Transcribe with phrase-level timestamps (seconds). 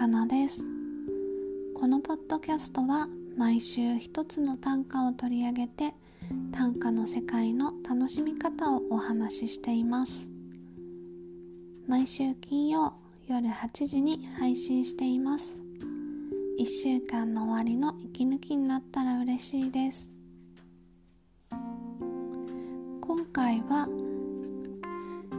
[0.00, 0.62] かなです。
[1.74, 3.06] このポッドキャストは
[3.36, 5.92] 毎週一つの短歌を取り上げて
[6.52, 10.30] 短歌の世界の楽しみ方をお話ししています。
[11.86, 12.94] 毎週金曜
[13.28, 15.58] 夜8時に配信しています。
[16.58, 20.14] 1週間の終わりの息抜きになったら嬉しいです。
[23.02, 23.86] 今回は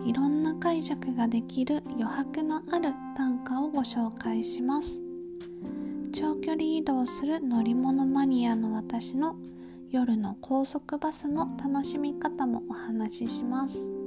[0.03, 4.99] いろんな解釈ができる余白のある短歌をご紹介します。
[6.11, 9.35] 長距離移動する乗り物マニアの私の
[9.89, 14.00] 夜の高速バスの楽しみ方もお話しします。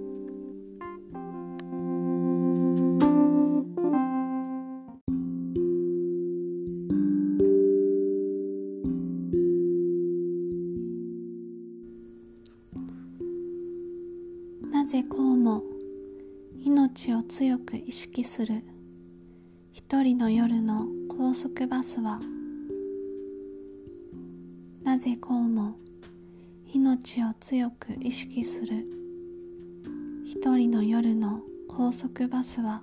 [17.29, 18.63] 強く意識する。
[19.73, 22.21] 一人の夜の高速バスは
[24.83, 25.77] なぜこうも
[26.73, 28.87] 命を強く意識する。
[30.25, 32.83] 一人の夜の高速バスは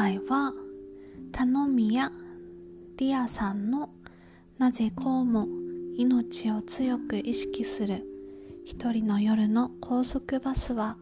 [0.00, 0.52] 回は
[1.32, 2.12] 頼みや
[2.98, 3.90] リアさんの
[4.56, 5.48] なぜこうも
[5.96, 8.04] 命を強く意識する
[8.64, 10.96] 一人の夜の高速バスは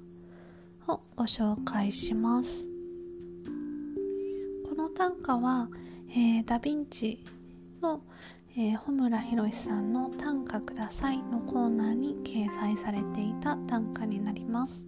[0.88, 2.70] をご紹介します。
[4.66, 5.68] この短歌は、
[6.08, 7.22] えー、ダ・ヴィンチ
[7.82, 8.00] の、
[8.56, 14.86] えー、穂村博さんの「短歌ください」のコーナーに掲載されていた短歌になります。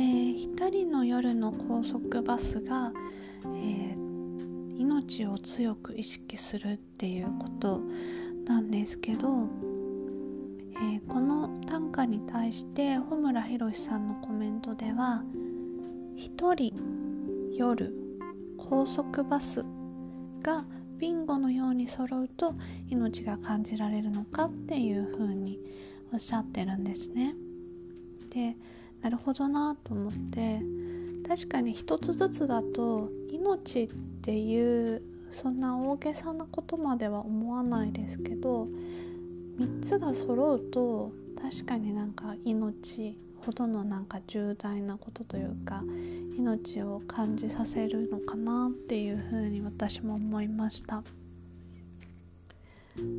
[0.00, 2.90] で一人の夜の高速バスが、
[3.44, 7.82] えー、命を強く意識するっていうこと
[8.46, 9.28] なんですけど、
[10.76, 15.22] えー、この短歌に対して穂村弘さんのコメントでは
[16.16, 16.72] 「一人
[17.52, 17.94] 夜
[18.56, 19.62] 高速バス
[20.40, 20.64] が
[20.96, 22.54] ビンゴのように揃うと
[22.88, 25.60] 命が感じられるのか」っていうふうに
[26.10, 27.34] おっしゃってるんですね。
[28.30, 28.56] で
[29.02, 30.60] なるほどなと思って
[31.26, 33.88] 確かに一つずつだと命っ
[34.22, 38.68] ていうそんな大げさなことまでは思わないですけど
[39.58, 45.82] 3つが揃うと確かになんか命ほどのなんか重大なことというか
[46.36, 51.02] 命を感じさせるのかなっていうふうに私も思いました。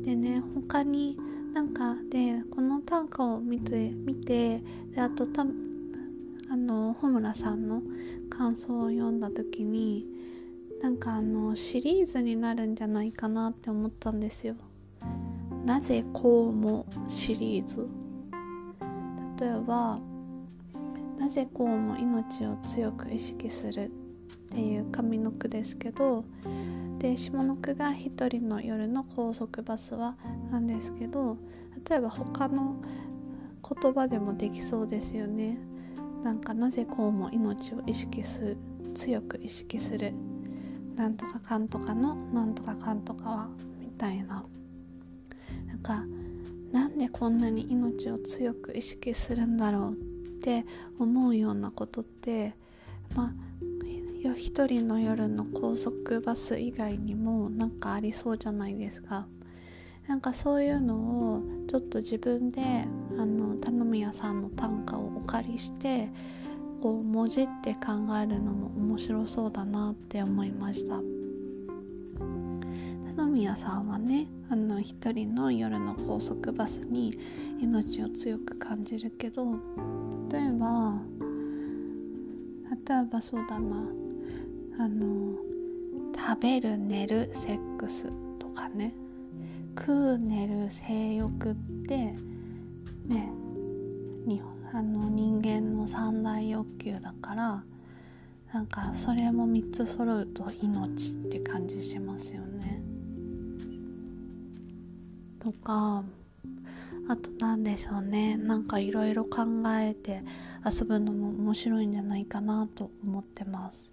[0.04, 1.16] でね他に
[1.52, 4.60] なんかでこの短歌を見て見て
[4.94, 5.26] であと
[6.52, 7.80] あの穂村さんの
[8.28, 10.04] 感想を読んだ時に
[10.82, 14.54] なんかあのシリーズになるんじゃないかなって思ったんですよ。
[15.64, 17.88] なぜこうもシリーズ？
[19.40, 19.98] 例えば
[21.18, 23.90] 「なぜこうも命を強く意識する」
[24.52, 26.22] っていう上の句ですけど
[26.98, 30.16] で下の句が「一人の夜の高速バスは」
[30.52, 31.38] なんですけど
[31.88, 32.76] 例えば他の
[33.82, 35.56] 言葉でもできそうですよね。
[36.22, 38.56] なんかなぜこうも命を意識する
[38.94, 40.12] 強く意識する
[40.96, 43.48] なんとかかんとかのなんとかかんとかは
[43.80, 44.44] みたいな
[45.66, 46.04] なんか
[46.72, 49.96] なんでこんなに命を強く意識するんだろうっ
[50.40, 50.64] て
[50.98, 52.54] 思うようなことって
[53.14, 53.32] まあ
[54.36, 59.26] 一人の夜の高速バス以外にもなんかありそうじゃないですか。
[60.08, 62.62] なんかそういうのをちょっと自分で
[63.18, 66.08] あの頼み屋さんの短歌をお借りして
[66.82, 71.00] こうもじって考えるのも面白そうだなって思いました。
[73.16, 77.18] 頼み屋さんはねあの一人の夜の高速バスに
[77.60, 79.44] 命を強く感じるけど
[80.30, 80.94] 例えば
[82.88, 83.76] 例えばそうだな
[84.78, 85.36] あの
[86.16, 88.94] 食べる寝るセックスとかね。
[89.76, 91.54] 食う寝る性欲っ
[91.86, 92.14] て
[93.06, 93.32] ね
[94.26, 94.40] に
[94.72, 97.64] あの人間の三大欲求だから
[98.52, 102.82] なんかそれも3つ揃うと命って感じしますよね。
[105.40, 106.04] とか
[107.08, 109.40] あと何でしょうねなんかいろいろ考
[109.80, 110.22] えて
[110.64, 113.91] 遊ぶのも面白いんじゃないかなと思ってます。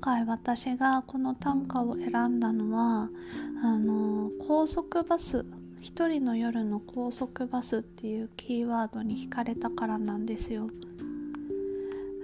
[0.00, 3.08] 回私がこの短歌を選んだのは
[3.62, 5.44] あの高速バス
[5.80, 10.68] 一人の夜の高速バスっていうキーワードに惹かれたからなんですよ。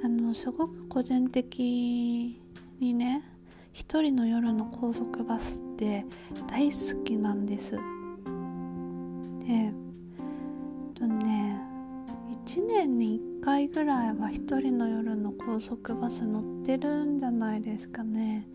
[0.04, 2.38] あのすごく個人的
[2.78, 3.24] にね
[3.72, 6.04] 一人の夜の高速バスって
[6.46, 7.72] 大好きなんです。
[7.72, 7.78] で
[12.86, 18.46] 年に1回ぐらいは一人の夜の高速バス乗ってるんじゃないですかね。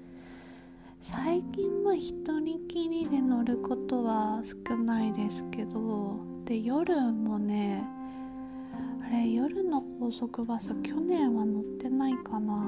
[1.02, 7.84] 最近は一人きりで乗ることは少ないですけどで夜もね
[9.04, 12.64] あれ夜の高速バス去年は乗ってないかな。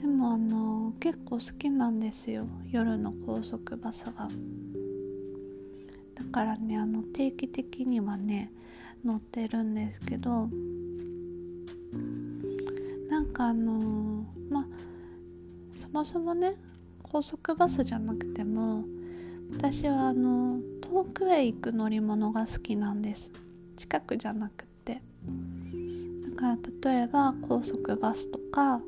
[0.00, 4.28] でもあの結構好きなんですよ夜の高速バスが。
[6.14, 8.50] だからねあの定期的にはね
[9.04, 10.48] 乗ってるんですけど
[13.10, 14.66] なんかあのまあ
[15.76, 16.54] そもそもね
[17.02, 18.84] 高速バスじゃなくても
[19.52, 23.30] 私はあの遠くへ行く乗り物が好きなんです。
[23.76, 25.02] 近くじゃなくて。
[26.36, 28.80] だから例えば高速バスとか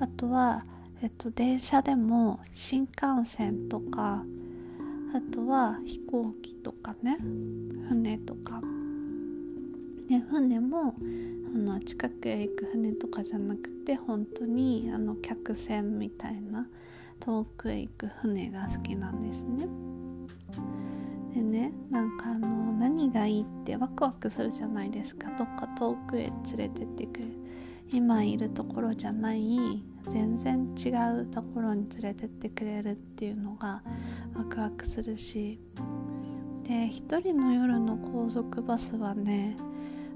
[0.00, 0.64] あとは、
[1.02, 4.24] えっと、電車でも新幹線とか
[5.14, 7.18] あとは飛行機とかね
[7.88, 8.60] 船とか。
[10.08, 10.94] で船も
[11.54, 16.66] あの近くへ行く船とかじゃなくて本当にあの客船みたいな
[17.20, 19.66] 遠くへ行く船が好きなんですね。
[21.34, 25.28] でねなんかあの何がいいってワクワクするじゃないですか。
[25.38, 27.28] どっか遠くへ連れてってくる
[27.92, 30.90] 今いるところじゃない全然違
[31.20, 33.82] うところに連れてってくれるっていうのが
[34.34, 35.58] ワクワクするし。
[36.64, 39.54] で一人の夜の高速バスはね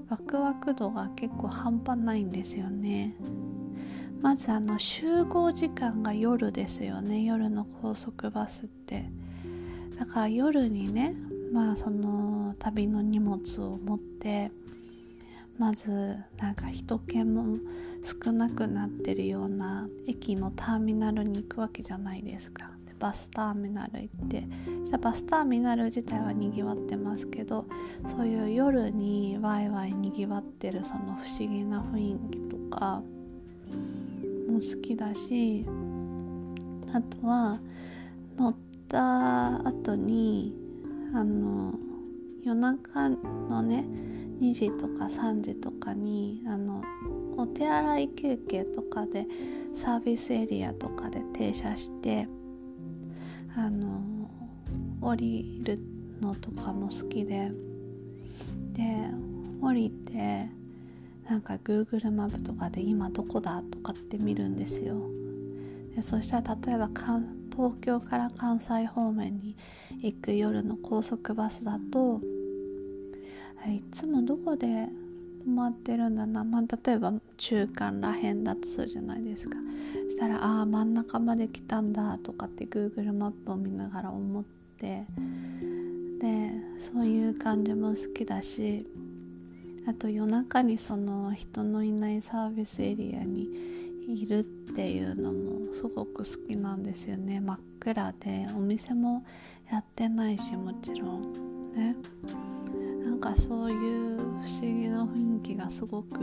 [0.09, 3.15] ワクワク度が結構半端ないんですよね。
[4.21, 7.23] まずあの集合時間が夜ですよね。
[7.23, 9.05] 夜の高速バスって。
[9.97, 11.15] だから夜にね
[11.51, 14.51] まあその旅の荷物を持って
[15.57, 15.89] まず
[16.37, 17.57] なんか人気も
[18.23, 22.71] 少なくなってるような駅のターミナルに行くわけじゃないですか。
[22.87, 24.47] でバスターミナル行って
[24.97, 27.65] バスターミナル自体はにぎわってますけど
[28.07, 33.01] そういう夜にワイワイにぎわってるその不思議な雰囲気とか
[34.49, 35.65] も好きだし
[36.93, 37.59] あとは
[38.37, 38.55] 乗っ
[38.87, 40.55] た後に
[41.13, 41.73] あの
[42.43, 43.85] 夜中のね
[44.41, 46.81] 2時とか3時とかにあの
[47.37, 49.27] お手洗い休憩とかで
[49.75, 52.27] サービスエリアとかで停車して
[53.55, 54.18] あの
[55.01, 55.79] 降りる
[56.21, 57.51] のとかも好きで。
[58.73, 58.83] で
[59.61, 60.49] 降りて
[61.29, 64.95] なんか Google マップとかで今どこだとかって見るんですよ。
[65.95, 66.89] でそしたら例えば
[67.51, 69.55] 東京から関西方面に
[70.01, 72.21] 行く夜の高速バスだと
[73.67, 79.57] いつもどこで止まってるんだな、まあ、例えば中間らへんだとするじゃないですか。
[80.05, 85.05] そしたらああ真ん中まで来たんだとかって Google マップを見ながら思ってで
[86.79, 88.85] そういう感じも好きだし
[89.87, 93.49] あと夜中にその人のいないサービスエリアに
[94.07, 97.39] いるっていうのもすごく好きなんですよね。
[97.39, 99.23] 真っ暗でお店も
[99.71, 101.73] やってないしもちろん。
[101.75, 101.95] ね。
[103.03, 106.19] なんかそういう不思議な雰囲気がすごく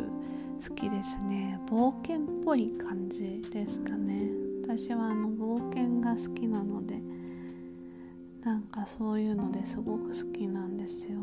[0.69, 1.59] 好きですね。
[1.69, 4.31] 冒険っぽい感じですかね。
[4.63, 7.01] 私はあの冒険が好きなので
[8.47, 11.19] なんかそういうのですごく好きなんですよ。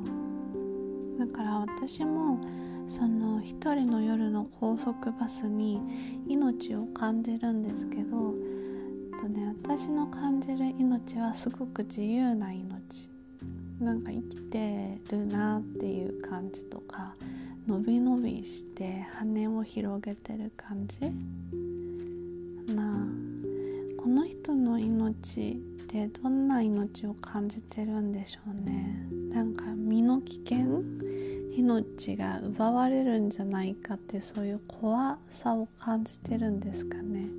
[1.18, 2.38] だから私も
[2.86, 5.80] その一人の夜の高速バスに
[6.28, 8.34] 命を感じるんですけど
[9.22, 13.10] とね私の感じる命はすごく自由な命。
[13.80, 17.16] なんか生きてるなっていう感じとか
[17.66, 21.00] 伸び伸びして羽を広げてる感じ。
[22.76, 23.33] なあ
[24.04, 25.54] この人の命っ
[25.88, 29.08] てどんな命を感じてるんでしょうね。
[29.30, 30.84] なんか身の危険
[31.56, 37.30] 命が奪われるんじゃないかってそういう怖さを感じてるんですかね。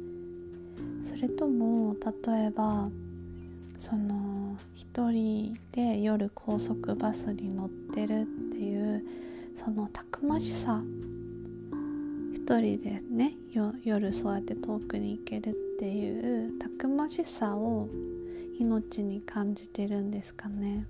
[1.06, 2.88] それとも例えば
[3.78, 9.04] その一人で夜高速バスに乗ってるっていう
[9.62, 10.82] そのたくましさ。
[12.32, 13.34] 一人でね
[13.84, 15.54] 夜そうやって遠くに行ける
[15.84, 17.90] っていうたくましさを
[18.58, 20.86] 命に感じてるんですかね。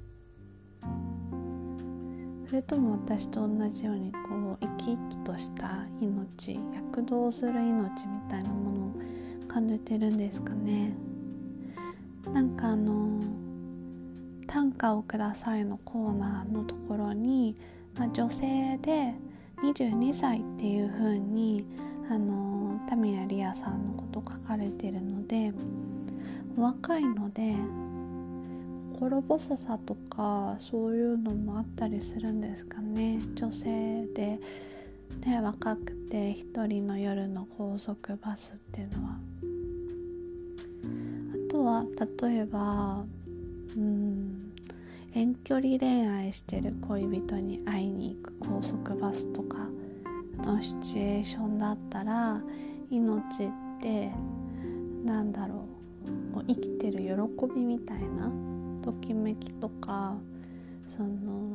[2.47, 4.19] それとも私と同じようにこ
[4.53, 10.95] う生き生きとした命躍動する命みたいなものを感じてるんですかね。
[12.33, 13.19] なんかあの
[14.47, 17.57] 短歌をください」のコーナーのところに、
[17.99, 19.13] まあ、女性で
[19.61, 21.67] 22歳っていう風に
[22.09, 22.54] あの
[22.95, 25.53] タミヤリアさんのこと書かれてるので
[26.57, 27.57] 若いので
[28.93, 33.19] 心細さとかそういうのもあったりするんですかね。
[33.35, 34.39] 女性で、
[35.27, 39.19] ね、若くて一人の夜の高速バスっていうのは。
[41.49, 41.85] あとは
[42.23, 43.05] 例えば
[43.77, 44.53] うん
[45.13, 49.67] 遠距離恋愛してる恋人に会いに行く高速バスとか。
[50.45, 52.41] のシチュエーションだったら
[52.91, 53.49] 命っ
[53.81, 54.11] て
[55.05, 55.67] なんだろ
[56.35, 58.31] う生きてる喜びみたいな
[58.83, 60.15] ときめきとか
[60.97, 61.53] その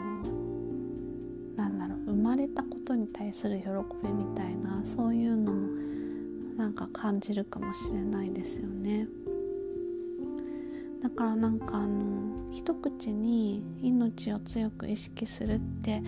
[1.56, 3.68] なんだろう生まれたことに対する喜
[4.06, 5.68] びみたいなそういうのも
[6.58, 9.08] なんか感じるかもしれないですよね。
[11.02, 16.04] だからなんかあの一口に命を強く意識するって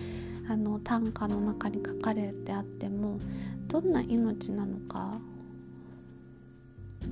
[0.48, 3.18] あの短歌の中に書かれてあっても
[3.68, 5.18] どんな命なのか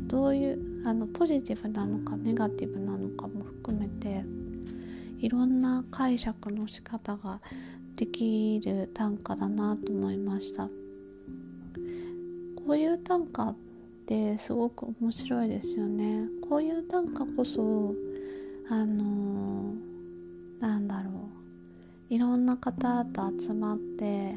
[0.07, 4.25] どういうあのポジティブなのかネガティブなのかも含めて
[5.19, 7.41] いろんな解釈の仕方が
[7.97, 10.69] できる短歌だなと思いました。
[12.57, 13.57] こういう短歌っ
[14.11, 17.95] てすごく面白いですよねこういう短歌こそ
[18.69, 21.11] あのー、なんだろ
[22.11, 24.35] ういろんな方と集まって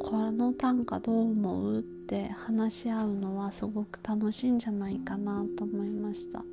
[0.00, 6.44] この短歌どう思うって話し合うのはすごく楽しいんじゃないかなと思いました。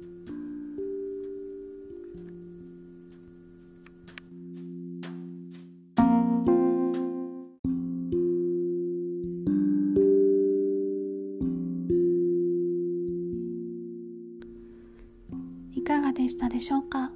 [16.30, 17.12] したでしょうか？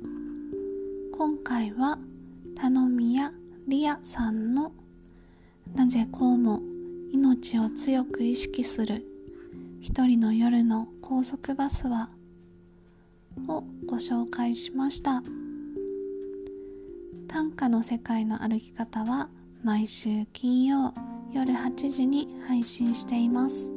[1.16, 2.00] 今回は
[2.56, 3.32] 頼みや
[3.68, 4.72] リアさんの
[5.76, 6.62] なぜこうも
[7.12, 9.06] 命を強く意識する
[9.80, 12.10] 一人の夜の高速バスは
[13.48, 15.22] をご紹介しました。
[17.28, 19.30] 短歌の世界の歩き方は
[19.64, 20.94] 毎週金曜
[21.32, 23.72] 夜8時に配信しています。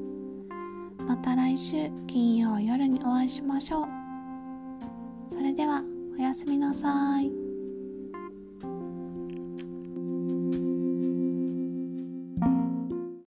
[1.06, 3.95] また来週金曜夜にお会いしましょう。
[5.36, 5.84] それでは
[6.18, 7.45] おやすみなさい。